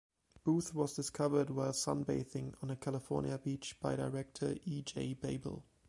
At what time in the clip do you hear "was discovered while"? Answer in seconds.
0.73-1.71